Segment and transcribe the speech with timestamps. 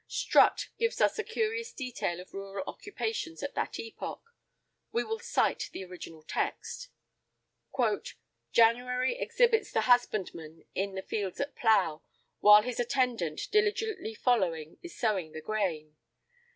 [0.07, 4.33] [I 53] Strutt gives us a curious detail of rural occupations at that epoch.
[4.91, 6.89] We will cite the original text:
[8.51, 12.01] "January exhibits the husbandman in the fields at plough,
[12.39, 15.95] while his attendant, diligently following, is sowing the grain.